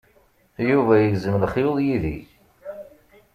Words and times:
Yuba 0.69 0.93
yegzem 0.97 1.35
lexyuḍ 1.41 1.77
yid-i. 1.85 2.17